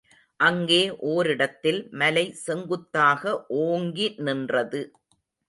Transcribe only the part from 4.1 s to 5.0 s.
நின்றது.